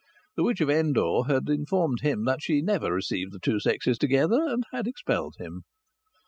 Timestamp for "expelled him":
4.87-5.61